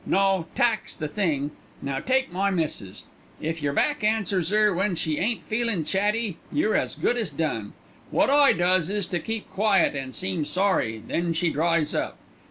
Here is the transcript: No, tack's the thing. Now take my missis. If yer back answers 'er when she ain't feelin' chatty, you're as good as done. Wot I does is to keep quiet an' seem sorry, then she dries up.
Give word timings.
No, 0.03 0.47
tack's 0.55 0.95
the 0.95 1.07
thing. 1.07 1.51
Now 1.79 1.99
take 1.99 2.33
my 2.33 2.49
missis. 2.49 3.05
If 3.39 3.61
yer 3.61 3.71
back 3.71 4.03
answers 4.03 4.51
'er 4.51 4.73
when 4.73 4.95
she 4.95 5.19
ain't 5.19 5.43
feelin' 5.45 5.83
chatty, 5.83 6.37
you're 6.51 6.75
as 6.75 6.95
good 6.95 7.17
as 7.17 7.29
done. 7.29 7.73
Wot 8.09 8.31
I 8.31 8.53
does 8.53 8.89
is 8.89 9.05
to 9.05 9.19
keep 9.19 9.47
quiet 9.51 9.95
an' 9.95 10.13
seem 10.13 10.43
sorry, 10.43 11.03
then 11.07 11.33
she 11.33 11.51
dries 11.51 11.93
up. 11.93 12.17